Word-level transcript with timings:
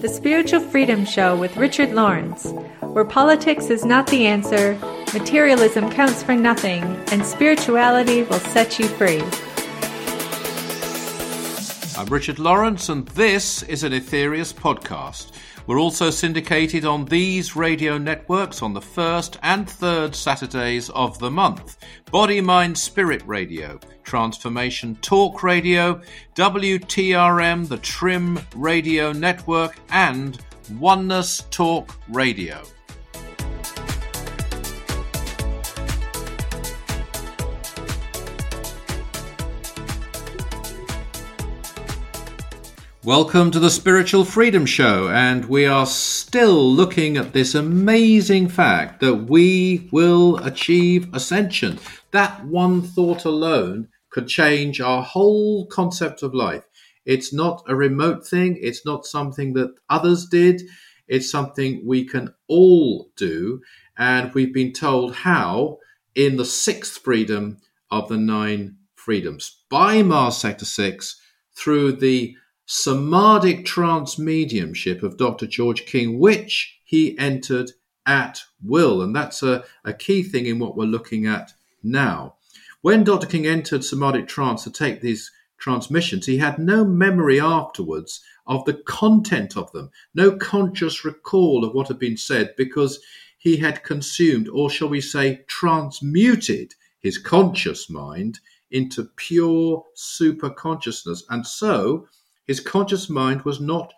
The 0.00 0.08
Spiritual 0.08 0.60
Freedom 0.60 1.04
Show 1.04 1.36
with 1.36 1.56
Richard 1.56 1.92
Lawrence, 1.92 2.52
where 2.82 3.04
politics 3.04 3.68
is 3.68 3.84
not 3.84 4.06
the 4.06 4.28
answer, 4.28 4.78
materialism 5.12 5.90
counts 5.90 6.22
for 6.22 6.36
nothing, 6.36 6.84
and 7.10 7.26
spirituality 7.26 8.22
will 8.22 8.38
set 8.38 8.78
you 8.78 8.86
free. 8.86 9.20
I'm 11.98 12.06
Richard 12.06 12.38
Lawrence, 12.38 12.88
and 12.88 13.08
this 13.08 13.64
is 13.64 13.82
an 13.82 13.92
Aetherius 13.92 14.54
podcast. 14.54 15.32
We're 15.68 15.80
also 15.80 16.08
syndicated 16.08 16.86
on 16.86 17.04
these 17.04 17.54
radio 17.54 17.98
networks 17.98 18.62
on 18.62 18.72
the 18.72 18.80
first 18.80 19.38
and 19.42 19.68
third 19.68 20.14
Saturdays 20.14 20.88
of 20.88 21.18
the 21.18 21.30
month 21.30 21.76
Body, 22.10 22.40
Mind, 22.40 22.78
Spirit 22.78 23.22
Radio, 23.26 23.78
Transformation 24.02 24.96
Talk 25.02 25.42
Radio, 25.42 26.00
WTRM, 26.36 27.68
the 27.68 27.76
Trim 27.76 28.40
Radio 28.56 29.12
Network, 29.12 29.78
and 29.90 30.42
Oneness 30.78 31.42
Talk 31.50 31.94
Radio. 32.08 32.62
Welcome 43.08 43.50
to 43.52 43.58
the 43.58 43.70
Spiritual 43.70 44.26
Freedom 44.26 44.66
Show, 44.66 45.08
and 45.08 45.46
we 45.46 45.64
are 45.64 45.86
still 45.86 46.70
looking 46.70 47.16
at 47.16 47.32
this 47.32 47.54
amazing 47.54 48.48
fact 48.48 49.00
that 49.00 49.30
we 49.30 49.88
will 49.90 50.36
achieve 50.44 51.08
ascension. 51.14 51.78
That 52.10 52.44
one 52.44 52.82
thought 52.82 53.24
alone 53.24 53.88
could 54.10 54.28
change 54.28 54.82
our 54.82 55.02
whole 55.02 55.64
concept 55.68 56.22
of 56.22 56.34
life. 56.34 56.64
It's 57.06 57.32
not 57.32 57.64
a 57.66 57.74
remote 57.74 58.26
thing, 58.26 58.58
it's 58.60 58.84
not 58.84 59.06
something 59.06 59.54
that 59.54 59.74
others 59.88 60.26
did, 60.26 60.60
it's 61.06 61.30
something 61.30 61.86
we 61.86 62.04
can 62.04 62.34
all 62.46 63.08
do, 63.16 63.62
and 63.96 64.34
we've 64.34 64.52
been 64.52 64.74
told 64.74 65.14
how 65.14 65.78
in 66.14 66.36
the 66.36 66.44
sixth 66.44 66.98
freedom 66.98 67.56
of 67.90 68.10
the 68.10 68.18
nine 68.18 68.76
freedoms 68.96 69.62
by 69.70 70.02
Mars 70.02 70.36
Sector 70.36 70.66
6 70.66 71.18
through 71.56 71.92
the 71.92 72.36
samadhic 72.70 73.64
trance 73.64 74.18
mediumship 74.18 75.02
of 75.02 75.16
Dr. 75.16 75.46
George 75.46 75.86
King, 75.86 76.18
which 76.18 76.78
he 76.84 77.18
entered 77.18 77.72
at 78.04 78.42
will. 78.62 79.00
And 79.00 79.16
that's 79.16 79.42
a, 79.42 79.64
a 79.86 79.94
key 79.94 80.22
thing 80.22 80.44
in 80.44 80.58
what 80.58 80.76
we're 80.76 80.84
looking 80.84 81.26
at 81.26 81.54
now. 81.82 82.34
When 82.82 83.04
Dr. 83.04 83.26
King 83.26 83.46
entered 83.46 83.84
samadhic 83.84 84.28
trance 84.28 84.64
to 84.64 84.70
take 84.70 85.00
these 85.00 85.32
transmissions, 85.56 86.26
he 86.26 86.36
had 86.36 86.58
no 86.58 86.84
memory 86.84 87.40
afterwards 87.40 88.20
of 88.46 88.66
the 88.66 88.74
content 88.74 89.56
of 89.56 89.72
them, 89.72 89.90
no 90.14 90.32
conscious 90.32 91.06
recall 91.06 91.64
of 91.64 91.72
what 91.74 91.88
had 91.88 91.98
been 91.98 92.18
said, 92.18 92.52
because 92.58 93.00
he 93.38 93.56
had 93.56 93.82
consumed, 93.82 94.46
or 94.46 94.68
shall 94.68 94.88
we 94.88 95.00
say, 95.00 95.42
transmuted 95.48 96.74
his 97.00 97.16
conscious 97.16 97.88
mind 97.88 98.40
into 98.70 99.04
pure 99.16 99.84
super 99.94 100.50
consciousness. 100.50 101.24
And 101.30 101.46
so 101.46 102.06
his 102.48 102.58
conscious 102.58 103.08
mind 103.08 103.42
was 103.42 103.60
not 103.60 103.94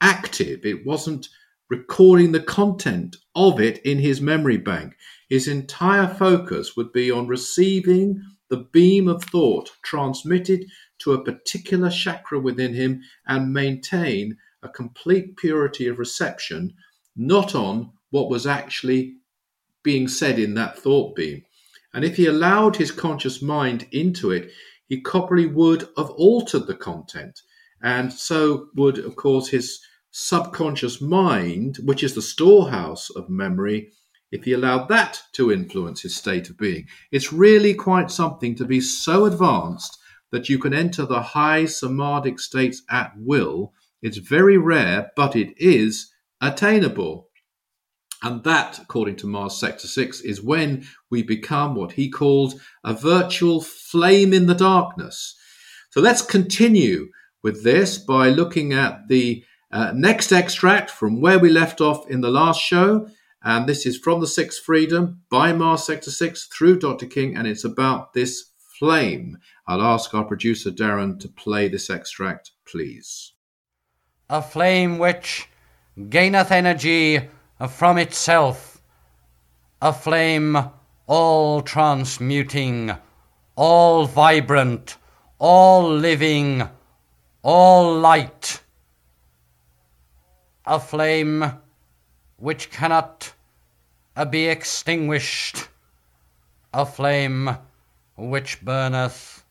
active, 0.00 0.64
it 0.64 0.86
wasn't 0.86 1.28
recording 1.68 2.32
the 2.32 2.40
content 2.40 3.16
of 3.34 3.60
it 3.60 3.78
in 3.84 3.98
his 3.98 4.20
memory 4.20 4.56
bank. 4.56 4.94
His 5.28 5.48
entire 5.48 6.06
focus 6.06 6.76
would 6.76 6.92
be 6.92 7.10
on 7.10 7.26
receiving 7.26 8.22
the 8.48 8.68
beam 8.72 9.08
of 9.08 9.22
thought 9.24 9.70
transmitted 9.82 10.64
to 11.00 11.12
a 11.12 11.22
particular 11.22 11.90
chakra 11.90 12.40
within 12.40 12.72
him 12.72 13.02
and 13.26 13.52
maintain 13.52 14.36
a 14.62 14.68
complete 14.68 15.36
purity 15.36 15.86
of 15.86 15.98
reception, 15.98 16.72
not 17.16 17.54
on 17.54 17.92
what 18.10 18.30
was 18.30 18.46
actually 18.46 19.16
being 19.82 20.08
said 20.08 20.38
in 20.38 20.54
that 20.54 20.78
thought 20.78 21.14
beam. 21.14 21.42
And 21.92 22.04
if 22.04 22.16
he 22.16 22.26
allowed 22.26 22.76
his 22.76 22.90
conscious 22.90 23.42
mind 23.42 23.86
into 23.92 24.30
it, 24.30 24.50
he 24.88 25.00
probably 25.00 25.46
would 25.46 25.88
have 25.96 26.10
altered 26.10 26.66
the 26.66 26.74
content. 26.74 27.40
And 27.82 28.12
so 28.12 28.68
would, 28.74 28.98
of 28.98 29.16
course, 29.16 29.48
his 29.48 29.80
subconscious 30.10 31.00
mind, 31.00 31.78
which 31.84 32.02
is 32.02 32.14
the 32.14 32.22
storehouse 32.22 33.10
of 33.10 33.28
memory, 33.28 33.92
if 34.30 34.44
he 34.44 34.52
allowed 34.52 34.88
that 34.88 35.22
to 35.32 35.52
influence 35.52 36.02
his 36.02 36.16
state 36.16 36.50
of 36.50 36.58
being. 36.58 36.86
It's 37.10 37.32
really 37.32 37.74
quite 37.74 38.10
something 38.10 38.54
to 38.56 38.64
be 38.64 38.80
so 38.80 39.24
advanced 39.24 39.98
that 40.30 40.48
you 40.48 40.58
can 40.58 40.74
enter 40.74 41.06
the 41.06 41.22
high 41.22 41.64
samadhic 41.64 42.38
states 42.38 42.82
at 42.90 43.12
will. 43.16 43.72
It's 44.02 44.18
very 44.18 44.58
rare, 44.58 45.10
but 45.16 45.34
it 45.34 45.54
is 45.56 46.12
attainable. 46.40 47.28
And 48.22 48.42
that, 48.44 48.78
according 48.78 49.16
to 49.16 49.26
Mars 49.26 49.58
Sector 49.58 49.86
6, 49.86 50.20
is 50.22 50.42
when 50.42 50.86
we 51.08 51.22
become 51.22 51.74
what 51.74 51.92
he 51.92 52.10
called 52.10 52.60
a 52.84 52.92
virtual 52.92 53.60
flame 53.60 54.32
in 54.32 54.46
the 54.46 54.54
darkness. 54.54 55.36
So 55.90 56.00
let's 56.00 56.22
continue 56.22 57.08
with 57.48 57.64
this 57.64 57.96
by 57.96 58.28
looking 58.28 58.74
at 58.74 59.08
the 59.08 59.42
uh, 59.72 59.90
next 59.94 60.32
extract 60.32 60.90
from 60.90 61.18
where 61.18 61.38
we 61.38 61.48
left 61.48 61.80
off 61.80 62.06
in 62.10 62.20
the 62.20 62.30
last 62.30 62.60
show. 62.60 63.08
And 63.42 63.66
this 63.66 63.86
is 63.86 63.96
from 63.96 64.20
the 64.20 64.26
Sixth 64.26 64.62
Freedom 64.62 65.22
by 65.30 65.54
Mars 65.54 65.84
Sector 65.84 66.10
6 66.10 66.48
through 66.48 66.78
Dr. 66.78 67.06
King, 67.06 67.38
and 67.38 67.46
it's 67.46 67.64
about 67.64 68.12
this 68.12 68.50
flame. 68.78 69.38
I'll 69.66 69.80
ask 69.80 70.12
our 70.12 70.24
producer 70.24 70.70
Darren 70.70 71.18
to 71.20 71.28
play 71.28 71.68
this 71.68 71.88
extract, 71.88 72.50
please. 72.66 73.32
A 74.28 74.42
flame 74.42 74.98
which 74.98 75.48
gaineth 75.98 76.50
energy 76.50 77.30
from 77.70 77.96
itself, 77.96 78.82
a 79.80 79.94
flame 79.94 80.58
all 81.06 81.62
transmuting, 81.62 82.94
all 83.56 84.04
vibrant, 84.04 84.98
all 85.38 85.90
living 85.90 86.68
all 87.42 87.98
light, 87.98 88.62
a 90.66 90.80
flame 90.80 91.52
which 92.36 92.70
cannot 92.70 93.32
uh, 94.16 94.24
be 94.24 94.46
extinguished, 94.46 95.68
a 96.74 96.84
flame 96.84 97.56
which 98.16 98.64
burneth 98.64 99.44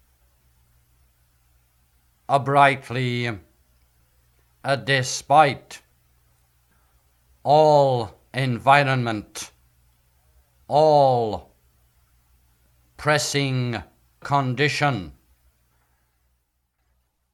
a 2.29 2.39
brightly, 2.39 3.29
uh, 4.63 4.75
despite 4.75 5.81
all 7.43 8.13
environment, 8.33 9.51
all 10.67 11.49
pressing 12.97 13.81
condition. 14.19 15.13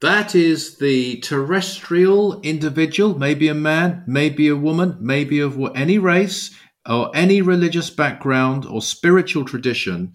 That 0.03 0.35
is 0.35 0.79
the 0.79 1.21
terrestrial 1.21 2.41
individual, 2.41 3.17
maybe 3.17 3.47
a 3.47 3.53
man, 3.53 4.03
maybe 4.05 4.49
a 4.49 4.55
woman, 4.57 4.97
maybe 4.99 5.39
of 5.39 5.57
any 5.75 5.97
race 5.97 6.53
or 6.85 7.09
any 7.15 7.41
religious 7.41 7.89
background 7.89 8.65
or 8.65 8.81
spiritual 8.81 9.45
tradition, 9.45 10.11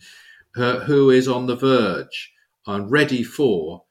uh, 0.58 0.80
who 0.80 1.08
is 1.08 1.26
on 1.26 1.46
the 1.46 1.56
verge 1.56 2.34
and 2.66 2.90
ready 2.90 3.22
for 3.22 3.84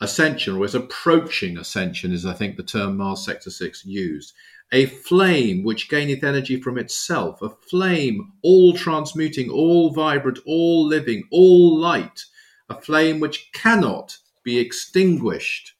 ascension 0.00 0.54
or 0.56 0.64
is 0.64 0.76
approaching 0.76 1.58
ascension, 1.58 2.12
is 2.12 2.24
I 2.24 2.34
think 2.34 2.56
the 2.56 2.62
term 2.62 2.96
Mars 2.96 3.24
Sector 3.24 3.50
6 3.50 3.84
used. 3.84 4.32
A 4.70 4.86
flame 4.86 5.64
which 5.64 5.90
gaineth 5.90 6.22
energy 6.22 6.60
from 6.60 6.78
itself, 6.78 7.42
a 7.42 7.48
flame 7.68 8.34
all 8.44 8.72
transmuting, 8.72 9.50
all 9.50 9.92
vibrant, 9.92 10.38
all 10.46 10.86
living, 10.86 11.24
all 11.32 11.76
light, 11.76 12.26
a 12.68 12.80
flame 12.80 13.18
which 13.18 13.50
cannot 13.52 14.16
be 14.42 14.58
extinguished, 14.58 15.74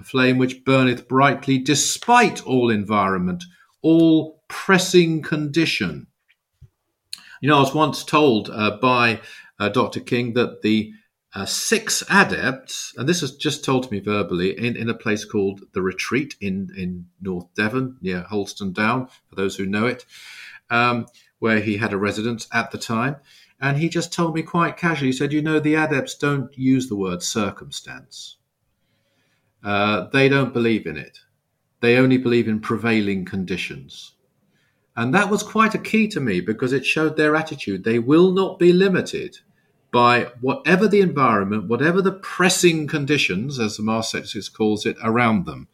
a 0.00 0.04
flame 0.04 0.38
which 0.38 0.64
burneth 0.64 1.08
brightly 1.08 1.58
despite 1.58 2.46
all 2.46 2.70
environment, 2.70 3.44
all 3.82 4.42
pressing 4.48 5.22
condition. 5.22 6.06
You 7.40 7.48
know, 7.48 7.58
I 7.58 7.60
was 7.60 7.74
once 7.74 8.04
told 8.04 8.50
uh, 8.50 8.78
by 8.80 9.20
uh, 9.58 9.68
Dr. 9.68 10.00
King 10.00 10.34
that 10.34 10.62
the 10.62 10.92
uh, 11.34 11.44
six 11.44 12.02
adepts, 12.10 12.94
and 12.96 13.08
this 13.08 13.22
was 13.22 13.36
just 13.36 13.64
told 13.64 13.84
to 13.84 13.92
me 13.92 14.00
verbally, 14.00 14.58
in, 14.58 14.76
in 14.76 14.88
a 14.88 14.94
place 14.94 15.24
called 15.24 15.60
The 15.72 15.82
Retreat 15.82 16.34
in, 16.40 16.70
in 16.76 17.06
North 17.20 17.52
Devon, 17.54 17.98
near 18.00 18.22
Holdstone 18.30 18.72
Down, 18.72 19.08
for 19.28 19.36
those 19.36 19.56
who 19.56 19.66
know 19.66 19.86
it, 19.86 20.04
um, 20.70 21.06
where 21.38 21.60
he 21.60 21.76
had 21.76 21.92
a 21.92 21.98
residence 21.98 22.48
at 22.52 22.70
the 22.70 22.78
time. 22.78 23.16
And 23.60 23.76
he 23.76 23.88
just 23.88 24.12
told 24.12 24.34
me 24.34 24.42
quite 24.42 24.76
casually, 24.76 25.08
he 25.08 25.12
said, 25.12 25.32
You 25.32 25.42
know, 25.42 25.58
the 25.58 25.74
adepts 25.74 26.14
don't 26.14 26.56
use 26.56 26.88
the 26.88 26.96
word 26.96 27.22
circumstance. 27.22 28.36
Uh, 29.64 30.06
they 30.12 30.28
don't 30.28 30.52
believe 30.52 30.86
in 30.86 30.96
it. 30.96 31.18
They 31.80 31.96
only 31.96 32.18
believe 32.18 32.48
in 32.48 32.60
prevailing 32.60 33.24
conditions. 33.24 34.12
And 34.96 35.14
that 35.14 35.30
was 35.30 35.42
quite 35.42 35.74
a 35.74 35.78
key 35.78 36.08
to 36.08 36.20
me 36.20 36.40
because 36.40 36.72
it 36.72 36.84
showed 36.84 37.16
their 37.16 37.36
attitude. 37.36 37.84
They 37.84 37.98
will 37.98 38.32
not 38.32 38.58
be 38.58 38.72
limited 38.72 39.38
by 39.92 40.32
whatever 40.40 40.86
the 40.86 41.00
environment, 41.00 41.68
whatever 41.68 42.02
the 42.02 42.12
pressing 42.12 42.86
conditions, 42.86 43.58
as 43.58 43.76
the 43.76 43.82
Master 43.82 44.22
calls 44.52 44.84
it, 44.84 44.96
around 45.02 45.46
them. 45.46 45.68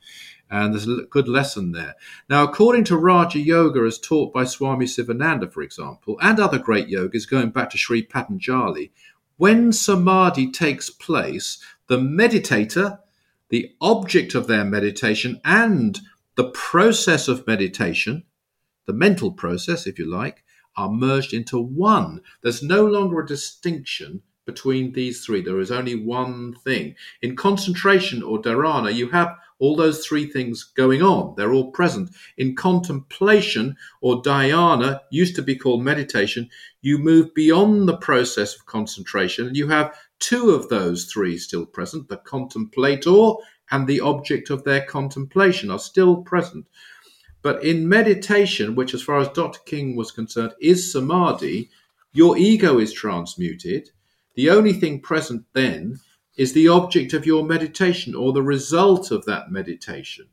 And 0.54 0.72
there's 0.72 0.86
a 0.86 1.02
good 1.10 1.26
lesson 1.26 1.72
there. 1.72 1.96
Now, 2.30 2.44
according 2.44 2.84
to 2.84 2.96
Raja 2.96 3.40
Yoga, 3.40 3.80
as 3.80 3.98
taught 3.98 4.32
by 4.32 4.44
Swami 4.44 4.86
Sivananda, 4.86 5.52
for 5.52 5.62
example, 5.62 6.16
and 6.22 6.38
other 6.38 6.60
great 6.60 6.86
yogis 6.86 7.26
going 7.26 7.50
back 7.50 7.70
to 7.70 7.76
Sri 7.76 8.04
Patanjali, 8.04 8.92
when 9.36 9.72
samadhi 9.72 10.52
takes 10.52 10.90
place, 10.90 11.58
the 11.88 11.98
meditator, 11.98 13.00
the 13.48 13.74
object 13.80 14.36
of 14.36 14.46
their 14.46 14.64
meditation, 14.64 15.40
and 15.44 15.98
the 16.36 16.50
process 16.50 17.26
of 17.26 17.48
meditation, 17.48 18.22
the 18.86 18.92
mental 18.92 19.32
process, 19.32 19.88
if 19.88 19.98
you 19.98 20.08
like, 20.08 20.44
are 20.76 20.88
merged 20.88 21.34
into 21.34 21.58
one. 21.58 22.20
There's 22.42 22.62
no 22.62 22.86
longer 22.86 23.18
a 23.18 23.26
distinction 23.26 24.22
between 24.46 24.92
these 24.92 25.24
three. 25.24 25.42
There 25.42 25.58
is 25.58 25.72
only 25.72 25.96
one 25.96 26.54
thing. 26.54 26.94
In 27.22 27.34
concentration 27.34 28.22
or 28.22 28.40
dharana, 28.40 28.94
you 28.94 29.08
have 29.08 29.36
all 29.58 29.76
those 29.76 30.04
three 30.04 30.26
things 30.26 30.64
going 30.64 31.02
on. 31.02 31.34
They're 31.36 31.52
all 31.52 31.70
present. 31.70 32.10
In 32.36 32.56
contemplation 32.56 33.76
or 34.00 34.22
dhyana, 34.22 35.00
used 35.10 35.36
to 35.36 35.42
be 35.42 35.56
called 35.56 35.82
meditation, 35.82 36.50
you 36.82 36.98
move 36.98 37.34
beyond 37.34 37.88
the 37.88 37.96
process 37.96 38.54
of 38.54 38.66
concentration 38.66 39.54
you 39.54 39.68
have 39.68 39.94
two 40.18 40.50
of 40.50 40.68
those 40.68 41.04
three 41.04 41.38
still 41.38 41.66
present. 41.66 42.08
The 42.08 42.16
contemplator 42.18 43.32
and 43.70 43.86
the 43.86 44.00
object 44.00 44.50
of 44.50 44.64
their 44.64 44.84
contemplation 44.84 45.70
are 45.70 45.78
still 45.78 46.22
present. 46.22 46.66
But 47.42 47.62
in 47.62 47.88
meditation, 47.88 48.74
which, 48.74 48.94
as 48.94 49.02
far 49.02 49.18
as 49.18 49.28
Dr. 49.28 49.60
King 49.66 49.96
was 49.96 50.10
concerned, 50.10 50.54
is 50.60 50.90
samadhi, 50.90 51.70
your 52.12 52.38
ego 52.38 52.78
is 52.78 52.92
transmuted. 52.92 53.90
The 54.34 54.50
only 54.50 54.72
thing 54.72 55.00
present 55.00 55.44
then 55.52 56.00
is 56.36 56.52
the 56.52 56.68
object 56.68 57.12
of 57.12 57.26
your 57.26 57.44
meditation 57.44 58.14
or 58.14 58.32
the 58.32 58.42
result 58.42 59.10
of 59.10 59.24
that 59.24 59.50
meditation. 59.50 60.26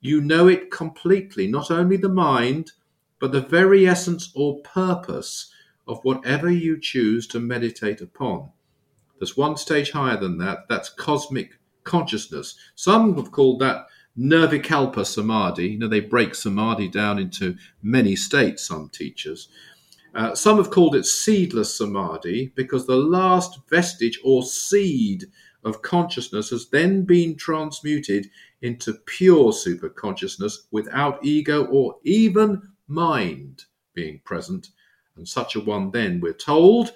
You 0.00 0.20
know 0.20 0.48
it 0.48 0.70
completely, 0.70 1.46
not 1.46 1.70
only 1.70 1.96
the 1.96 2.08
mind, 2.08 2.72
but 3.18 3.32
the 3.32 3.40
very 3.40 3.86
essence 3.86 4.32
or 4.34 4.60
purpose 4.62 5.52
of 5.86 6.00
whatever 6.04 6.50
you 6.50 6.80
choose 6.80 7.26
to 7.28 7.40
meditate 7.40 8.00
upon. 8.00 8.50
There's 9.18 9.36
one 9.36 9.56
stage 9.56 9.90
higher 9.90 10.16
than 10.16 10.38
that, 10.38 10.68
that's 10.68 10.88
cosmic 10.88 11.58
consciousness. 11.84 12.56
Some 12.74 13.16
have 13.16 13.32
called 13.32 13.60
that 13.60 13.86
Nirvikalpa 14.18 15.04
Samadhi. 15.04 15.68
You 15.68 15.78
know, 15.78 15.88
they 15.88 16.00
break 16.00 16.34
Samadhi 16.34 16.88
down 16.88 17.18
into 17.18 17.56
many 17.82 18.16
states, 18.16 18.66
some 18.66 18.88
teachers. 18.88 19.48
Uh, 20.14 20.34
some 20.34 20.56
have 20.56 20.70
called 20.70 20.96
it 20.96 21.06
seedless 21.06 21.76
Samadhi 21.76 22.52
because 22.54 22.86
the 22.86 22.96
last 22.96 23.60
vestige 23.68 24.18
or 24.24 24.42
seed 24.42 25.26
of 25.64 25.82
consciousness 25.82 26.50
has 26.50 26.68
then 26.70 27.04
been 27.04 27.36
transmuted 27.36 28.28
into 28.62 28.94
pure 29.06 29.52
superconsciousness 29.52 30.54
without 30.70 31.24
ego 31.24 31.66
or 31.66 31.96
even 32.04 32.60
mind 32.88 33.64
being 33.94 34.20
present. 34.24 34.70
And 35.16 35.28
such 35.28 35.54
a 35.54 35.60
one, 35.60 35.90
then, 35.90 36.20
we're 36.20 36.32
told, 36.32 36.92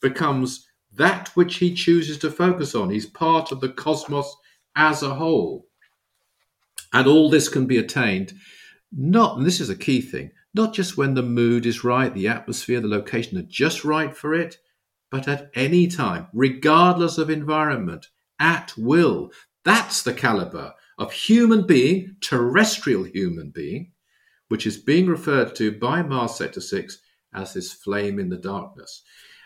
becomes 0.00 0.68
that 0.94 1.28
which 1.36 1.56
he 1.56 1.74
chooses 1.74 2.18
to 2.18 2.30
focus 2.30 2.74
on. 2.74 2.90
He's 2.90 3.06
part 3.06 3.52
of 3.52 3.60
the 3.60 3.68
cosmos 3.68 4.36
as 4.74 5.02
a 5.02 5.14
whole. 5.14 5.66
And 6.92 7.06
all 7.06 7.30
this 7.30 7.48
can 7.48 7.66
be 7.66 7.78
attained 7.78 8.32
not, 8.92 9.36
and 9.36 9.46
this 9.46 9.60
is 9.60 9.70
a 9.70 9.76
key 9.76 10.00
thing, 10.00 10.30
not 10.54 10.74
just 10.74 10.96
when 10.96 11.14
the 11.14 11.22
mood 11.22 11.66
is 11.66 11.84
right, 11.84 12.12
the 12.12 12.28
atmosphere, 12.28 12.80
the 12.80 12.88
location 12.88 13.38
are 13.38 13.42
just 13.42 13.84
right 13.84 14.16
for 14.16 14.34
it, 14.34 14.58
but 15.10 15.28
at 15.28 15.50
any 15.54 15.86
time, 15.86 16.28
regardless 16.32 17.18
of 17.18 17.30
environment, 17.30 18.08
at 18.38 18.72
will. 18.76 19.30
That's 19.64 20.02
the 20.02 20.14
caliber 20.14 20.74
of 20.98 21.12
human 21.12 21.66
being, 21.66 22.16
terrestrial 22.20 23.04
human 23.04 23.50
being, 23.50 23.92
which 24.48 24.66
is 24.66 24.76
being 24.76 25.06
referred 25.06 25.54
to 25.56 25.72
by 25.72 26.02
Mars 26.02 26.34
Sector 26.34 26.60
6 26.60 26.98
as 27.34 27.54
this 27.54 27.72
flame 27.72 28.18
in 28.18 28.30
the 28.30 28.36
darkness. 28.36 29.02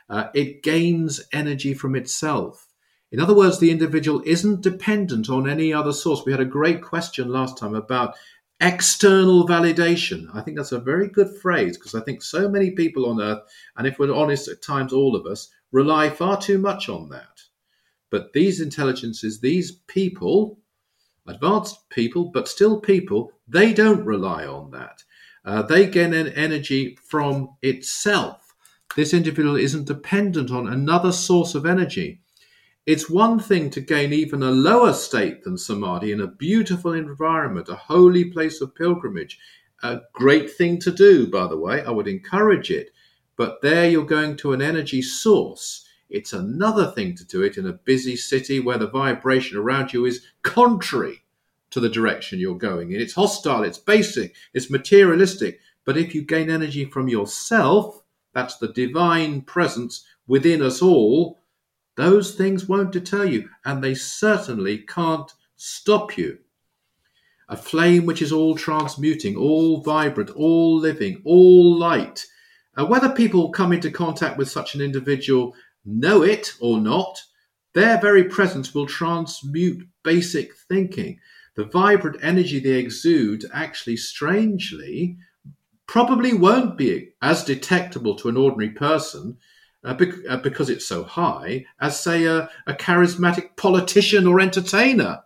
Uh, 0.09 0.29
it 0.35 0.63
gains 0.63 1.21
energy 1.33 1.75
from 1.75 1.95
itself. 1.95 2.69
In 3.11 3.21
other 3.21 3.35
words, 3.35 3.59
the 3.59 3.71
individual 3.71 4.23
isn't 4.25 4.63
dependent 4.63 5.29
on 5.29 5.49
any 5.49 5.73
other 5.73 5.93
source. 5.93 6.23
We 6.25 6.33
had 6.33 6.41
a 6.41 6.47
great 6.47 6.83
question 6.83 7.29
last 7.29 7.59
time 7.59 7.75
about 7.75 8.15
external 8.63 9.47
validation. 9.47 10.29
I 10.33 10.41
think 10.41 10.57
that's 10.57 10.73
a 10.73 10.79
very 10.79 11.09
good 11.09 11.37
phrase 11.39 11.77
because 11.77 11.95
I 11.95 12.01
think 12.01 12.23
so 12.23 12.49
many 12.49 12.71
people 12.71 13.11
on 13.11 13.21
earth, 13.21 13.43
and 13.77 13.87
if 13.87 13.99
we're 13.99 14.15
honest, 14.15 14.49
at 14.49 14.63
times 14.63 14.93
all 14.93 15.17
of 15.17 15.27
us, 15.27 15.51
rely 15.73 16.09
far 16.09 16.41
too 16.41 16.59
much 16.59 16.89
on 16.89 17.09
that. 17.09 17.41
But 18.11 18.33
these 18.33 18.61
intelligences, 18.61 19.41
these 19.41 19.73
people, 19.89 20.61
advanced 21.27 21.89
people, 21.91 22.31
but 22.33 22.49
still 22.49 22.81
people, 22.81 23.33
they 23.49 23.73
don't 23.73 24.05
rely 24.05 24.47
on 24.47 24.71
that. 24.71 25.03
Uh, 25.45 25.63
they 25.63 25.87
gain 25.89 26.15
an 26.15 26.29
energy 26.29 26.97
from 27.09 27.57
itself. 27.63 28.55
This 28.95 29.13
individual 29.13 29.57
isn't 29.57 29.87
dependent 29.87 30.53
on 30.53 30.69
another 30.69 31.11
source 31.11 31.55
of 31.55 31.67
energy. 31.67 32.22
It's 32.85 33.09
one 33.09 33.39
thing 33.39 33.71
to 33.71 33.81
gain 33.81 34.13
even 34.13 34.43
a 34.43 34.51
lower 34.51 34.93
state 34.93 35.45
than 35.45 35.57
samadhi 35.57 36.11
in 36.11 36.21
a 36.21 36.27
beautiful 36.27 36.93
environment, 36.93 37.69
a 37.69 37.77
holy 37.77 38.25
place 38.25 38.61
of 38.61 38.75
pilgrimage. 38.75 39.39
A 39.85 40.01
great 40.13 40.51
thing 40.51 40.81
to 40.81 40.91
do, 40.91 41.29
by 41.29 41.47
the 41.47 41.57
way. 41.57 41.85
I 41.85 41.91
would 41.91 42.09
encourage 42.09 42.73
it. 42.73 42.91
But 43.37 43.63
there 43.63 43.89
you're 43.89 44.05
going 44.05 44.37
to 44.39 44.53
an 44.53 44.61
energy 44.61 45.01
source. 45.01 45.87
It's 46.11 46.33
another 46.33 46.91
thing 46.91 47.15
to 47.17 47.25
do 47.25 47.43
it 47.43 47.57
in 47.57 47.67
a 47.67 47.73
busy 47.73 48.17
city 48.17 48.59
where 48.59 48.79
the 48.79 48.91
vibration 48.91 49.59
around 49.59 49.93
you 49.93 50.05
is 50.05 50.27
contrary 50.43 51.23
to 51.71 51.79
the 51.79 51.89
direction 51.89 52.41
you're 52.41 52.59
going 52.59 52.91
in. 52.91 53.01
It's 53.01 53.15
hostile, 53.15 53.63
it's 53.63 53.79
basic, 53.79 54.35
it's 54.55 54.71
materialistic. 54.71 55.61
But 55.85 55.97
if 55.97 56.17
you 56.17 56.23
gain 56.23 56.51
energy 56.51 56.85
from 56.85 57.09
yourself, 57.09 58.03
that's 58.35 58.57
the 58.57 58.73
divine 58.73 59.43
presence 59.43 60.05
within 60.27 60.63
us 60.63 60.83
all, 60.83 61.42
those 61.97 62.35
things 62.35 62.69
won't 62.69 62.93
deter 62.93 63.25
you, 63.25 63.49
and 63.65 63.83
they 63.83 63.95
certainly 63.95 64.79
can't 64.79 65.31
stop 65.57 66.17
you. 66.17 66.39
A 67.49 67.57
flame 67.57 68.07
which 68.07 68.23
is 68.23 68.33
all 68.33 68.57
transmuting, 68.57 69.37
all 69.37 69.83
vibrant, 69.83 70.31
all 70.31 70.79
living, 70.79 71.21
all 71.25 71.77
light. 71.77 72.25
Uh, 72.77 72.87
whether 72.87 73.11
people 73.11 73.51
come 73.51 73.73
into 73.73 73.91
contact 73.91 74.39
with 74.39 74.51
such 74.51 74.75
an 74.75 74.81
individual 74.81 75.55
know 75.85 76.23
it 76.23 76.55
or 76.61 76.81
not, 76.81 77.21
their 77.75 78.01
very 78.01 78.25
presence 78.25 78.75
will 78.75 78.87
transmute 78.87 79.87
basic 80.03 80.55
thinking. 80.69 81.19
The 81.55 81.65
vibrant 81.65 82.17
energy 82.23 82.59
they 82.59 82.79
exude 82.79 83.45
actually, 83.53 83.97
strangely, 83.99 85.19
probably 85.87 86.33
won't 86.33 86.79
be 86.79 87.11
as 87.21 87.45
detectable 87.45 88.15
to 88.17 88.31
an 88.31 88.37
ordinary 88.37 88.71
person 88.71 89.37
uh, 89.85 89.95
bec- 89.95 90.27
uh, 90.29 90.37
because 90.37 90.71
it's 90.71 90.87
so 90.87 91.05
high, 91.05 91.65
as 91.81 92.01
say 92.01 92.25
a, 92.25 92.49
a 92.67 92.75
charismatic 92.75 93.57
politician 93.57 94.27
or 94.27 94.41
entertainer. 94.41 95.23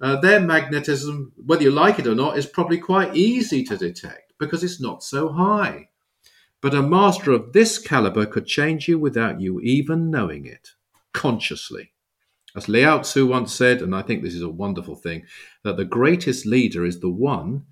Uh, 0.00 0.20
their 0.20 0.40
magnetism, 0.40 1.32
whether 1.44 1.62
you 1.62 1.70
like 1.70 1.98
it 1.98 2.06
or 2.06 2.14
not, 2.14 2.38
is 2.38 2.46
probably 2.46 2.78
quite 2.78 3.16
easy 3.16 3.64
to 3.64 3.76
detect 3.76 4.32
because 4.38 4.62
it's 4.62 4.80
not 4.80 5.02
so 5.02 5.28
high. 5.32 5.88
But 6.60 6.74
a 6.74 6.82
master 6.82 7.32
of 7.32 7.52
this 7.52 7.78
caliber 7.78 8.26
could 8.26 8.46
change 8.46 8.88
you 8.88 8.98
without 8.98 9.40
you 9.40 9.60
even 9.60 10.10
knowing 10.10 10.46
it, 10.46 10.70
consciously. 11.12 11.92
As 12.56 12.68
Lao 12.68 12.98
Tzu 12.98 13.26
once 13.26 13.52
said, 13.52 13.82
and 13.82 13.94
I 13.94 14.02
think 14.02 14.22
this 14.22 14.34
is 14.34 14.42
a 14.42 14.48
wonderful 14.48 14.96
thing, 14.96 15.24
that 15.62 15.76
the 15.76 15.84
greatest 15.84 16.46
leader 16.46 16.84
is 16.84 17.00
the 17.00 17.10
one 17.10 17.66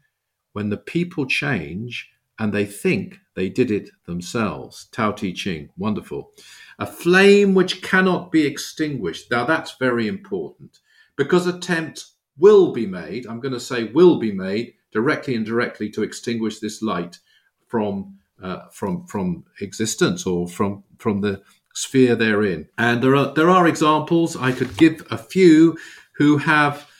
when 0.52 0.70
the 0.70 0.76
people 0.76 1.26
change 1.26 2.10
and 2.38 2.52
they 2.52 2.64
think 2.64 3.18
they 3.34 3.48
did 3.48 3.70
it 3.70 3.90
themselves. 4.06 4.88
Tao 4.92 5.12
Te 5.12 5.32
Ching, 5.32 5.70
wonderful. 5.76 6.32
A 6.78 6.86
flame 6.86 7.54
which 7.54 7.82
cannot 7.82 8.30
be 8.30 8.46
extinguished. 8.46 9.30
Now 9.30 9.44
that's 9.44 9.76
very 9.78 10.06
important 10.08 10.80
because 11.16 11.46
attempts 11.46 12.14
will 12.38 12.72
be 12.72 12.86
made, 12.86 13.26
I'm 13.26 13.40
going 13.40 13.54
to 13.54 13.60
say 13.60 13.84
will 13.84 14.18
be 14.18 14.32
made 14.32 14.74
directly 14.92 15.34
and 15.34 15.44
directly 15.44 15.90
to 15.90 16.02
extinguish 16.02 16.58
this 16.58 16.82
light 16.82 17.18
from 17.66 18.18
uh, 18.42 18.68
from 18.70 19.06
from 19.06 19.44
existence 19.60 20.26
or 20.26 20.46
from 20.46 20.84
from 20.98 21.22
the 21.22 21.42
sphere 21.74 22.14
they're 22.14 22.42
in. 22.42 22.68
And 22.76 23.02
there 23.02 23.16
are 23.16 23.32
there 23.34 23.50
are 23.50 23.66
examples 23.66 24.36
I 24.36 24.52
could 24.52 24.76
give 24.76 25.06
a 25.10 25.18
few 25.18 25.78
who 26.16 26.38
have 26.38 26.90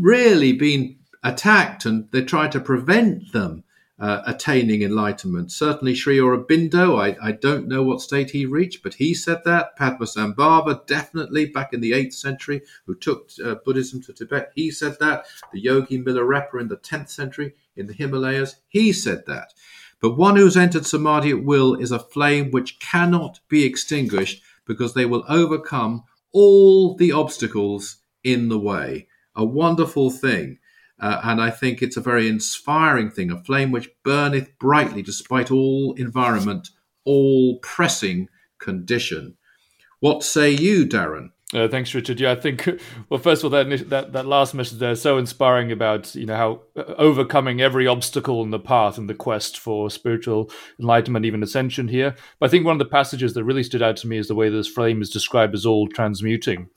really 0.00 0.52
been 0.52 0.96
attacked 1.22 1.84
and 1.84 2.10
they 2.10 2.22
try 2.22 2.48
to 2.48 2.60
prevent 2.60 3.32
them 3.32 3.64
uh, 3.98 4.22
attaining 4.26 4.82
enlightenment. 4.82 5.52
Certainly, 5.52 5.94
Sri 5.94 6.18
Aurobindo, 6.18 7.00
I, 7.00 7.16
I, 7.28 7.32
don't 7.32 7.68
know 7.68 7.82
what 7.84 8.00
state 8.00 8.32
he 8.32 8.44
reached, 8.44 8.82
but 8.82 8.94
he 8.94 9.14
said 9.14 9.42
that. 9.44 9.78
Padmasambhava, 9.78 10.84
definitely 10.86 11.46
back 11.46 11.72
in 11.72 11.80
the 11.80 11.92
8th 11.92 12.14
century, 12.14 12.62
who 12.86 12.96
took 12.96 13.30
uh, 13.44 13.54
Buddhism 13.64 14.02
to 14.02 14.12
Tibet, 14.12 14.50
he 14.54 14.72
said 14.72 14.96
that. 14.98 15.26
The 15.52 15.60
Yogi 15.60 16.02
Milarepa 16.02 16.60
in 16.60 16.68
the 16.68 16.76
10th 16.76 17.10
century 17.10 17.54
in 17.76 17.86
the 17.86 17.92
Himalayas, 17.92 18.56
he 18.66 18.92
said 18.92 19.26
that. 19.26 19.54
But 20.00 20.18
one 20.18 20.36
who's 20.36 20.56
entered 20.56 20.86
samadhi 20.86 21.30
at 21.30 21.44
will 21.44 21.74
is 21.74 21.92
a 21.92 21.98
flame 21.98 22.50
which 22.50 22.80
cannot 22.80 23.40
be 23.48 23.64
extinguished 23.64 24.42
because 24.66 24.94
they 24.94 25.06
will 25.06 25.24
overcome 25.28 26.02
all 26.32 26.96
the 26.96 27.12
obstacles 27.12 27.98
in 28.24 28.48
the 28.48 28.58
way. 28.58 29.06
A 29.36 29.44
wonderful 29.44 30.10
thing. 30.10 30.58
Uh, 31.00 31.20
and 31.24 31.40
I 31.40 31.50
think 31.50 31.82
it's 31.82 31.96
a 31.96 32.00
very 32.00 32.28
inspiring 32.28 33.10
thing, 33.10 33.30
a 33.30 33.42
flame 33.42 33.72
which 33.72 33.90
burneth 34.04 34.56
brightly 34.58 35.02
despite 35.02 35.50
all 35.50 35.92
environment, 35.94 36.70
all 37.04 37.58
pressing 37.58 38.28
condition. 38.58 39.36
What 40.00 40.22
say 40.22 40.50
you, 40.50 40.86
Darren? 40.86 41.30
Uh, 41.52 41.68
thanks, 41.68 41.94
Richard. 41.94 42.18
Yeah, 42.18 42.32
I 42.32 42.36
think 42.36 42.68
well, 43.08 43.20
first 43.20 43.44
of 43.44 43.52
all, 43.52 43.64
that 43.64 43.90
that 43.90 44.12
that 44.12 44.26
last 44.26 44.54
message 44.54 44.78
there 44.78 44.92
is 44.92 45.02
so 45.02 45.18
inspiring 45.18 45.70
about 45.70 46.14
you 46.14 46.26
know 46.26 46.36
how 46.36 46.62
uh, 46.76 46.94
overcoming 46.96 47.60
every 47.60 47.86
obstacle 47.86 48.42
in 48.42 48.50
the 48.50 48.58
path 48.58 48.98
and 48.98 49.08
the 49.08 49.14
quest 49.14 49.58
for 49.58 49.90
spiritual 49.90 50.50
enlightenment, 50.80 51.24
even 51.24 51.42
ascension 51.42 51.88
here. 51.88 52.16
But 52.40 52.46
I 52.46 52.50
think 52.50 52.64
one 52.64 52.74
of 52.74 52.80
the 52.80 52.86
passages 52.86 53.34
that 53.34 53.44
really 53.44 53.62
stood 53.62 53.82
out 53.82 53.96
to 53.98 54.08
me 54.08 54.18
is 54.18 54.28
the 54.28 54.34
way 54.34 54.48
this 54.48 54.68
flame 54.68 55.00
is 55.00 55.10
described 55.10 55.54
as 55.54 55.66
all 55.66 55.86
transmuting 55.86 56.70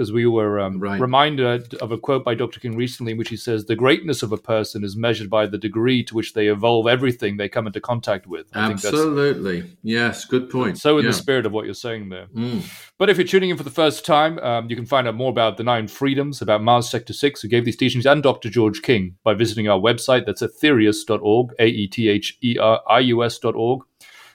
because 0.00 0.12
we 0.12 0.24
were 0.24 0.58
um, 0.58 0.80
right. 0.80 0.98
reminded 0.98 1.74
of 1.74 1.92
a 1.92 1.98
quote 1.98 2.24
by 2.24 2.34
Dr. 2.34 2.58
King 2.58 2.74
recently 2.74 3.12
in 3.12 3.18
which 3.18 3.28
he 3.28 3.36
says, 3.36 3.66
The 3.66 3.76
greatness 3.76 4.22
of 4.22 4.32
a 4.32 4.38
person 4.38 4.82
is 4.82 4.96
measured 4.96 5.28
by 5.28 5.44
the 5.44 5.58
degree 5.58 6.02
to 6.04 6.14
which 6.14 6.32
they 6.32 6.46
evolve 6.46 6.86
everything 6.86 7.36
they 7.36 7.50
come 7.50 7.66
into 7.66 7.82
contact 7.82 8.26
with. 8.26 8.46
I 8.54 8.70
Absolutely. 8.70 9.76
yes, 9.82 10.24
good 10.24 10.48
point. 10.48 10.78
So, 10.78 10.96
in 10.96 11.04
yeah. 11.04 11.10
the 11.10 11.14
spirit 11.14 11.44
of 11.44 11.52
what 11.52 11.66
you're 11.66 11.74
saying 11.74 12.08
there. 12.08 12.28
Mm. 12.34 12.66
But 12.96 13.10
if 13.10 13.18
you're 13.18 13.26
tuning 13.26 13.50
in 13.50 13.58
for 13.58 13.62
the 13.62 13.68
first 13.68 14.06
time, 14.06 14.38
um, 14.38 14.70
you 14.70 14.76
can 14.76 14.86
find 14.86 15.06
out 15.06 15.16
more 15.16 15.28
about 15.28 15.58
the 15.58 15.64
nine 15.64 15.86
freedoms, 15.86 16.40
about 16.40 16.62
Mars 16.62 16.88
Sector 16.88 17.12
6, 17.12 17.42
who 17.42 17.48
gave 17.48 17.66
these 17.66 17.76
teachings, 17.76 18.06
and 18.06 18.22
Dr. 18.22 18.48
George 18.48 18.80
King 18.80 19.16
by 19.22 19.34
visiting 19.34 19.68
our 19.68 19.78
website. 19.78 20.24
That's 20.24 20.40
aetherius.org, 20.40 21.52
A 21.58 21.66
E 21.66 21.86
T 21.86 22.08
H 22.08 22.38
E 22.42 22.56
R 22.58 22.80
I 22.88 23.00
U 23.00 23.22
S.org. 23.22 23.82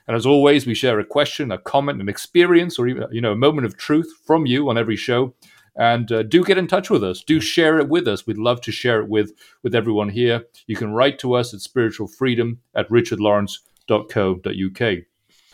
And 0.08 0.16
as 0.16 0.26
always, 0.26 0.68
we 0.68 0.76
share 0.76 1.00
a 1.00 1.06
question, 1.06 1.52
a 1.52 1.58
comment, 1.58 2.00
an 2.00 2.10
experience, 2.10 2.78
or 2.78 2.88
even 2.88 3.08
you 3.12 3.22
know 3.22 3.32
a 3.32 3.36
moment 3.36 3.66
of 3.66 3.76
truth 3.78 4.12
from 4.26 4.46
you 4.46 4.70
on 4.70 4.78
every 4.78 4.96
show. 4.96 5.34
And 5.78 6.12
uh, 6.12 6.24
do 6.24 6.44
get 6.44 6.58
in 6.58 6.68
touch 6.68 6.90
with 6.90 7.04
us. 7.04 7.24
Do 7.24 7.40
share 7.42 7.80
it 7.80 7.90
with 7.90 8.08
us. 8.08 8.26
We'd 8.26 8.38
love 8.38 8.62
to 8.62 8.72
share 8.72 9.02
it 9.02 9.10
with 9.10 9.34
with 9.62 9.76
everyone 9.76 10.10
here. 10.10 10.46
You 10.68 10.76
can 10.76 10.94
write 10.94 11.20
to 11.20 11.34
us 11.34 11.54
at 11.54 11.60
spiritualfreedom 11.60 12.58
at 12.76 12.90
richardlawrence.co.uk. 12.90 15.06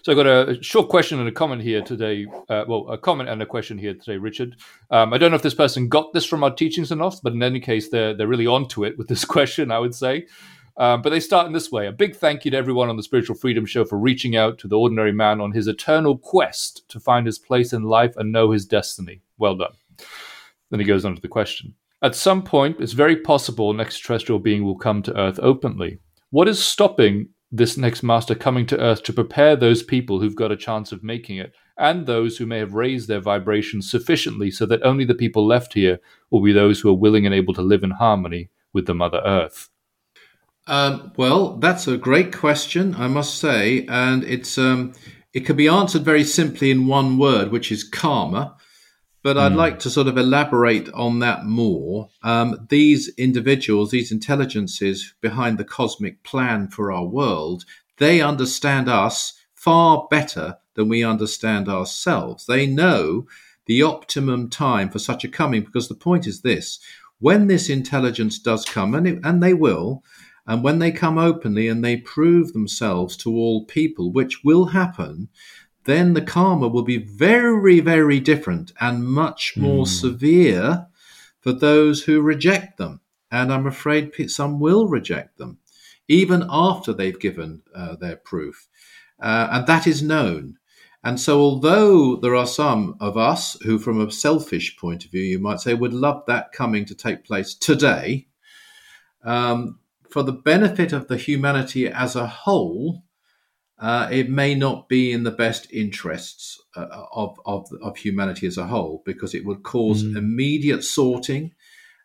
So 0.04 0.12
I've 0.12 0.18
got 0.18 0.28
a 0.28 0.58
short 0.63 0.90
question 0.90 1.20
and 1.20 1.28
a 1.28 1.32
comment 1.32 1.62
here 1.62 1.84
today. 1.84 2.25
Uh, 2.50 2.66
well, 2.68 2.90
a 2.90 2.98
comment 2.98 3.30
and 3.30 3.40
a 3.42 3.46
question 3.46 3.78
here 3.78 3.94
today, 3.94 4.18
Richard. 4.18 4.56
Um, 4.90 5.13
I 5.13 5.20
don't 5.20 5.30
know 5.30 5.36
if 5.36 5.44
this 5.44 5.54
person 5.54 5.90
got 5.90 6.12
this 6.13 6.25
from 6.25 6.44
our 6.44 6.54
teachings 6.54 6.92
enough, 6.92 7.22
but 7.22 7.34
in 7.34 7.44
any 7.44 7.60
case, 7.60 7.90
they're 7.90 8.16
they're 8.16 8.28
really 8.28 8.48
onto 8.48 8.84
it 8.84 8.98
with 8.98 9.08
this 9.08 9.25
question. 9.25 9.72
I 9.72 9.80
would 9.80 9.96
say. 9.96 10.28
Um, 10.78 11.01
but 11.01 11.10
they 11.10 11.20
start 11.20 11.48
in 11.48 11.54
this 11.54 11.70
way 11.70 11.86
A 11.86 11.92
big 11.92 12.16
thank 12.16 12.46
you 12.46 12.51
to 12.51 12.58
everyone 12.58 12.90
on 12.90 12.96
the 12.96 13.04
Spiritual 13.04 13.36
Freedom 13.36 13.66
Show 13.66 13.84
for 13.84 14.00
reaching 14.00 14.38
out 14.38 14.58
to 14.60 14.70
the 14.70 14.78
ordinary 14.78 15.12
man 15.12 15.42
on 15.42 15.51
his 15.51 15.68
eternal 15.68 16.18
quest 16.18 16.88
to 16.90 17.00
find 17.00 17.25
his 17.25 17.38
place 17.38 17.74
in 17.74 17.84
life 17.84 18.16
and 18.16 18.32
know 18.32 18.51
his 18.51 18.66
destiny. 18.66 19.22
Well 19.38 19.58
done. 19.58 19.74
Then 20.70 20.79
he 20.79 20.86
goes 20.86 21.05
on 21.05 21.15
to 21.15 21.22
the 21.22 21.27
question. 21.27 21.74
At 22.01 22.15
some 22.15 22.41
point, 22.41 22.77
it's 22.79 22.93
very 22.93 23.15
possible 23.15 23.70
an 23.70 23.79
extraterrestrial 23.79 24.39
being 24.39 24.63
will 24.63 24.77
come 24.77 25.01
to 25.03 25.17
Earth 25.17 25.39
openly. 25.41 26.00
What 26.31 26.48
is 26.48 26.63
stopping 26.63 27.29
this 27.51 27.77
next 27.77 28.01
master 28.01 28.34
coming 28.34 28.65
to 28.67 28.79
Earth 28.79 29.03
to 29.03 29.13
prepare 29.13 29.55
those 29.55 29.84
people 29.84 30.20
who've 30.20 30.36
got 30.36 30.51
a 30.51 30.58
chance 30.58 30.91
of 30.91 31.03
making 31.03 31.38
it, 31.38 31.53
and 31.77 32.05
those 32.05 32.38
who 32.38 32.46
may 32.46 32.60
have 32.60 32.74
raised 32.74 33.08
their 33.08 33.20
vibrations 33.20 33.89
sufficiently 33.89 34.50
so 34.50 34.65
that 34.65 34.84
only 34.84 35.03
the 35.03 35.15
people 35.15 35.46
left 35.46 35.74
here 35.74 36.00
will 36.29 36.41
be 36.41 36.53
those 36.53 36.79
who 36.79 36.89
are 36.89 36.93
willing 36.93 37.25
and 37.25 37.36
able 37.36 37.53
to 37.53 37.62
live 37.62 37.84
in 37.84 37.91
harmony 37.91 38.50
with 38.72 38.86
the 38.86 38.96
Mother 38.96 39.22
Earth? 39.25 39.70
Um, 40.67 41.12
well, 41.17 41.58
that's 41.58 41.88
a 41.88 41.98
great 41.98 42.31
question, 42.34 42.96
I 42.96 43.08
must 43.08 43.39
say, 43.39 43.86
and 43.88 44.24
it's 44.24 44.58
um, 44.58 44.93
it 45.34 45.41
can 45.41 45.55
be 45.55 45.67
answered 45.67 46.03
very 46.03 46.24
simply 46.24 46.72
in 46.72 46.88
one 46.88 47.17
word, 47.17 47.51
which 47.51 47.72
is 47.72 47.84
karma. 47.84 48.55
But 49.24 49.38
I'd 49.38 49.51
mm. 49.51 49.58
like 49.58 49.80
to 49.80 49.90
sort 49.90 50.08
of 50.08 50.18
elaborate 50.18 50.92
on 50.94 51.20
that 51.20 51.46
more. 51.46 52.10
Um, 52.24 52.66
these 52.70 53.10
individuals, 53.18 53.92
these 53.92 54.12
intelligences 54.12 55.13
behind 55.22 55.58
the 55.58 55.63
cosmic 55.63 56.24
plan 56.24 56.68
for 56.68 56.92
our 56.92 57.06
world, 57.06 57.66
they 57.98 58.22
understand 58.22 58.90
us 58.90 59.34
far 59.54 60.08
better 60.10 60.58
than 60.74 60.90
we 60.90 61.04
understand 61.04 61.70
ourselves. 61.70 62.46
They 62.46 62.66
know 62.66 63.28
the 63.68 63.84
optimum 63.84 64.50
time 64.50 64.90
for 64.90 65.00
such 65.00 65.24
a 65.24 65.30
coming 65.30 65.63
because 65.63 65.88
the 65.88 65.96
point 65.96 66.25
is 66.25 66.42
this 66.42 66.80
when 67.20 67.46
this 67.46 67.70
intelligence 67.70 68.40
does 68.40 68.66
come, 68.66 68.96
and, 68.96 69.08
it, 69.08 69.20
and 69.24 69.44
they 69.44 69.54
will, 69.54 70.04
and 70.48 70.63
when 70.63 70.80
they 70.80 70.92
come 70.92 71.20
openly 71.20 71.68
and 71.68 71.86
they 71.86 71.98
prove 71.98 72.51
themselves 72.51 73.16
to 73.18 73.30
all 73.32 73.66
people, 73.66 74.12
which 74.12 74.44
will 74.44 74.66
happen, 74.66 75.30
then 75.86 76.14
the 76.14 76.22
karma 76.22 76.68
will 76.68 76.84
be 76.84 76.98
very, 76.98 77.80
very 77.80 78.20
different 78.20 78.72
and 78.80 79.08
much 79.08 79.58
more 79.58 79.86
mm. 79.86 79.88
severe 79.88 80.88
for 81.40 81.54
those 81.54 82.04
who 82.04 82.22
reject 82.22 82.78
them. 82.78 83.02
And 83.32 83.52
I'm 83.52 83.66
afraid 83.66 84.12
some 84.30 84.60
will 84.60 84.88
reject 84.88 85.38
them, 85.38 85.58
even 86.08 86.46
after 86.50 86.94
they've 86.94 87.20
given 87.20 87.62
uh, 87.74 87.96
their 87.96 88.18
proof. 88.18 88.68
Uh, 89.20 89.48
and 89.52 89.68
that 89.68 89.88
is 89.88 90.02
known. 90.02 90.58
And 91.04 91.20
so, 91.20 91.40
although 91.40 92.18
there 92.18 92.36
are 92.36 92.46
some 92.46 92.96
of 93.00 93.18
us 93.18 93.58
who, 93.64 93.80
from 93.80 94.00
a 94.00 94.12
selfish 94.12 94.78
point 94.78 95.04
of 95.04 95.12
view, 95.12 95.24
you 95.24 95.40
might 95.40 95.60
say, 95.60 95.74
would 95.74 95.94
love 95.94 96.24
that 96.28 96.52
coming 96.52 96.86
to 96.86 96.96
take 96.96 97.24
place 97.24 97.56
today, 97.56 98.28
um, 99.24 99.80
for 100.10 100.22
the 100.22 100.32
benefit 100.32 100.94
of 100.94 101.08
the 101.08 101.18
humanity 101.18 101.88
as 101.88 102.16
a 102.16 102.28
whole, 102.28 103.04
uh, 103.82 104.08
it 104.12 104.30
may 104.30 104.54
not 104.54 104.88
be 104.88 105.12
in 105.12 105.24
the 105.24 105.32
best 105.32 105.72
interests 105.74 106.62
uh, 106.76 106.86
of, 107.12 107.38
of, 107.48 107.68
of, 107.82 107.98
humanity 107.98 108.46
as 108.46 108.58
a 108.58 108.68
whole 108.68 109.02
because 109.06 109.34
it 109.34 109.44
would 109.44 109.64
cause 109.64 110.04
mm. 110.04 110.16
immediate 110.16 110.84
sorting, 110.84 111.52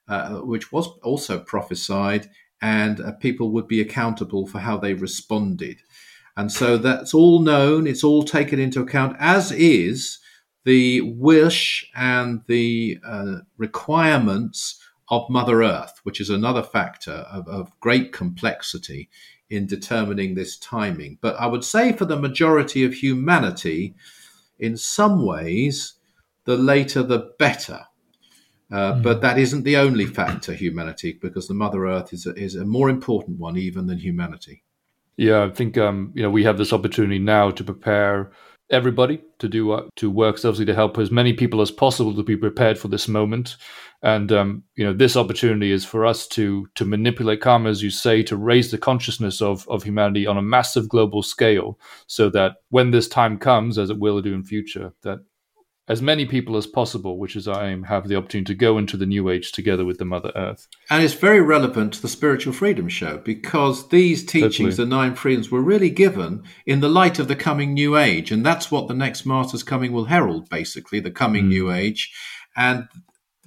uh, 0.09 0.39
which 0.39 0.73
was 0.73 0.89
also 1.03 1.39
prophesied, 1.39 2.31
and 2.63 2.99
uh, 3.01 3.13
people 3.13 3.51
would 3.51 3.69
be 3.69 3.83
accountable 3.83 4.47
for 4.47 4.59
how 4.59 4.79
they 4.79 4.95
responded. 4.95 5.77
And 6.35 6.51
so 6.51 6.79
that's 6.79 7.13
all 7.13 7.41
known, 7.41 7.87
it's 7.87 8.05
all 8.05 8.23
taken 8.23 8.59
into 8.59 8.81
account, 8.81 9.17
as 9.21 9.53
is 9.53 10.19
the 10.65 11.03
wish 11.03 11.89
and 11.95 12.41
the 12.49 12.99
uh, 13.07 13.37
requirements 13.59 14.83
of 15.09 15.29
Mother 15.31 15.63
Earth, 15.63 16.01
which 16.03 16.21
is 16.21 16.31
another 16.31 16.63
factor 16.63 17.27
of, 17.31 17.47
of 17.49 17.79
great 17.81 18.13
complexity 18.13 19.09
in 19.49 19.67
determining 19.67 20.35
this 20.35 20.57
timing. 20.59 21.19
But 21.21 21.37
I 21.37 21.47
would 21.47 21.65
say 21.65 21.93
for 21.93 22.05
the 22.05 22.19
majority 22.19 22.85
of 22.85 22.95
humanity, 22.95 23.95
in 24.59 24.77
some 24.77 25.25
ways, 25.25 25.95
the 26.45 26.57
later 26.57 27.03
the 27.03 27.31
better. 27.39 27.81
Uh, 28.71 28.95
mm. 28.95 29.03
But 29.03 29.21
that 29.21 29.39
isn't 29.39 29.63
the 29.63 29.77
only 29.77 30.07
factor, 30.07 30.53
humanity, 30.53 31.19
because 31.21 31.47
the 31.47 31.55
Mother 31.55 31.87
Earth 31.87 32.13
is 32.13 32.27
a, 32.27 32.35
is 32.35 32.57
a 32.57 32.65
more 32.65 32.89
important 32.89 33.39
one 33.39 33.57
even 33.57 33.87
than 33.87 33.99
humanity. 33.99 34.65
Yeah, 35.17 35.45
I 35.45 35.51
think 35.51 35.79
um, 35.79 36.13
you 36.15 36.23
know 36.23 36.31
we 36.31 36.45
have 36.45 36.59
this 36.59 36.73
opportunity 36.73 37.19
now 37.19 37.51
to 37.51 37.65
prepare 37.65 38.33
everybody 38.71 39.21
to 39.39 39.49
do 39.49 39.73
uh, 39.73 39.83
to 39.97 40.11
work 40.11 40.39
selflessly 40.39 40.67
to 40.67 40.75
help 40.75 40.99
as 40.99 41.11
many 41.11 41.33
people 41.33 41.61
as 41.61 41.71
possible 41.71 42.15
to 42.15 42.23
be 42.23 42.37
prepared 42.37 42.79
for 42.79 42.89
this 42.89 43.09
moment. 43.09 43.57
And 44.03 44.31
um, 44.33 44.63
you 44.77 44.85
know 44.85 44.93
this 44.93 45.17
opportunity 45.17 45.73
is 45.73 45.85
for 45.85 46.05
us 46.05 46.27
to 46.29 46.69
to 46.75 46.85
manipulate 46.85 47.41
karma 47.41 47.71
as 47.71 47.83
you 47.83 47.91
say 47.91 48.23
to 48.25 48.37
raise 48.37 48.71
the 48.71 48.79
consciousness 48.79 49.41
of 49.41 49.69
of 49.69 49.83
humanity 49.83 50.27
on 50.27 50.37
a 50.37 50.43
massive 50.43 50.89
global 50.89 51.23
scale 51.23 51.79
so 52.07 52.29
that 52.31 52.57
when 52.71 52.91
this 52.91 53.09
time 53.09 53.39
comes 53.39 53.79
as 53.79 53.91
it 53.91 53.99
will 53.99 54.21
do 54.21 54.35
in 54.35 54.45
future 54.45 54.93
that 55.03 55.21
as 55.89 56.03
many 56.03 56.27
people 56.27 56.57
as 56.57 56.67
possible, 56.67 57.17
which 57.19 57.37
is 57.37 57.47
our 57.47 57.65
aim, 57.65 57.85
have 57.85 58.09
the 58.09 58.17
opportunity 58.17 58.53
to 58.53 58.59
go 58.59 58.77
into 58.77 58.97
the 58.97 59.07
new 59.07 59.31
age 59.31 59.53
together 59.53 59.85
with 59.85 59.99
the 59.99 60.05
Mother 60.05 60.33
Earth. 60.35 60.67
And 60.91 61.03
it's 61.03 61.15
very 61.15 61.41
relevant 61.41 61.95
to 61.95 62.03
the 62.03 62.09
Spiritual 62.09 62.53
Freedom 62.53 62.89
Show 62.89 63.19
because 63.19 63.89
these 63.89 64.27
teachings, 64.27 64.77
the 64.77 64.87
nine 64.87 65.15
freedoms, 65.15 65.51
were 65.51 65.63
really 65.63 65.91
given 65.91 66.43
in 66.67 66.81
the 66.81 66.89
light 66.89 67.19
of 67.19 67.29
the 67.29 67.37
coming 67.37 67.73
new 67.73 67.97
age. 67.97 68.33
And 68.33 68.45
that's 68.45 68.71
what 68.71 68.89
the 68.89 68.95
next 68.95 69.25
Master's 69.25 69.63
coming 69.63 69.93
will 69.93 70.07
herald, 70.07 70.49
basically, 70.49 70.99
the 70.99 71.13
coming 71.13 71.45
mm. 71.45 71.49
new 71.49 71.73
age. 71.73 72.13
And 72.57 72.89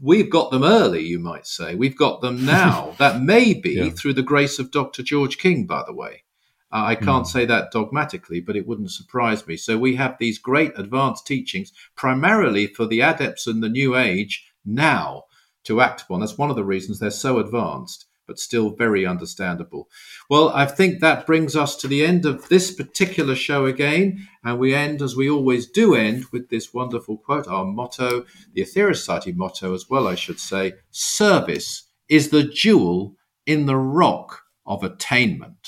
we've 0.01 0.29
got 0.29 0.51
them 0.51 0.63
early, 0.63 1.05
you 1.05 1.19
might 1.19 1.45
say. 1.45 1.75
We've 1.75 1.97
got 1.97 2.21
them 2.21 2.45
now. 2.45 2.95
that 2.99 3.21
may 3.21 3.53
be 3.53 3.71
yeah. 3.71 3.89
through 3.89 4.13
the 4.13 4.23
grace 4.23 4.59
of 4.59 4.71
Dr. 4.71 5.03
George 5.03 5.37
King, 5.37 5.65
by 5.65 5.83
the 5.85 5.93
way. 5.93 6.23
Uh, 6.71 6.83
I 6.85 6.95
can't 6.95 7.25
mm. 7.25 7.29
say 7.29 7.45
that 7.45 7.71
dogmatically, 7.71 8.41
but 8.41 8.55
it 8.55 8.67
wouldn't 8.67 8.91
surprise 8.91 9.45
me. 9.47 9.57
So 9.57 9.77
we 9.77 9.95
have 9.95 10.17
these 10.19 10.37
great 10.37 10.71
advanced 10.77 11.25
teachings, 11.25 11.73
primarily 11.95 12.67
for 12.67 12.85
the 12.85 13.01
adepts 13.01 13.47
in 13.47 13.61
the 13.61 13.69
New 13.69 13.95
Age 13.95 14.51
now 14.65 15.23
to 15.63 15.81
act 15.81 16.01
upon. 16.01 16.19
That's 16.19 16.37
one 16.37 16.49
of 16.49 16.55
the 16.55 16.63
reasons 16.63 16.99
they're 16.99 17.11
so 17.11 17.39
advanced, 17.39 18.05
but 18.27 18.39
still 18.39 18.69
very 18.69 19.05
understandable. 19.05 19.89
Well, 20.29 20.49
I 20.49 20.65
think 20.67 20.99
that 20.99 21.25
brings 21.25 21.55
us 21.55 21.75
to 21.77 21.87
the 21.87 22.05
end 22.05 22.25
of 22.25 22.47
this 22.49 22.71
particular 22.71 23.35
show 23.35 23.65
again. 23.65 24.27
And 24.43 24.59
we 24.59 24.75
end, 24.75 25.01
as 25.01 25.15
we 25.15 25.29
always 25.29 25.67
do 25.67 25.95
end, 25.95 26.25
with 26.31 26.49
this 26.49 26.73
wonderful 26.73 27.17
quote, 27.17 27.47
our 27.47 27.65
motto, 27.65 28.25
the 28.53 28.61
Aetherius 28.61 28.97
Society 28.97 29.31
motto 29.31 29.73
as 29.73 29.89
well, 29.89 30.07
I 30.07 30.15
should 30.15 30.39
say 30.39 30.73
service 30.91 31.85
is 32.07 32.29
the 32.29 32.43
jewel 32.43 33.15
in 33.45 33.65
the 33.65 33.77
rock 33.77 34.43
of 34.65 34.83
attainment. 34.83 35.58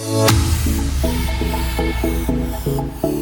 Thank 0.00 0.30
you. 3.02 3.17